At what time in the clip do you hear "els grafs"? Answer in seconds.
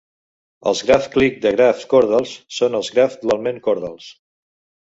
0.71-1.09, 2.81-3.23